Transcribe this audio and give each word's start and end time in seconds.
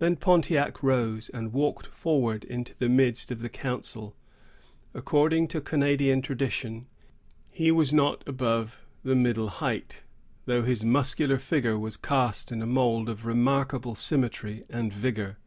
Then 0.00 0.16
Pontiac 0.16 0.82
rose, 0.82 1.28
and 1.28 1.52
walked 1.52 1.86
forward 1.86 2.42
into 2.42 2.74
the 2.80 2.88
midst 2.88 3.30
of 3.30 3.38
the 3.38 3.48
council. 3.48 4.16
According 4.92 5.46
to 5.54 5.60
Canadian 5.60 6.20
tradition, 6.20 6.86
he 7.52 7.70
was 7.70 7.92
not 7.94 8.26
above 8.28 8.84
the 9.04 9.14
middle 9.14 9.46
height, 9.48 10.02
though 10.46 10.64
his 10.64 10.84
muscular 10.84 11.38
figure 11.38 11.78
was 11.78 11.96
cast 11.96 12.50
in 12.50 12.60
a 12.60 12.66
mould 12.66 13.08
of 13.08 13.24
remarkable 13.24 13.94
symmetry 13.94 14.64
and 14.68 14.92
vigor. 14.92 15.38